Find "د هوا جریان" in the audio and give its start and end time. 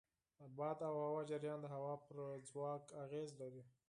0.99-1.59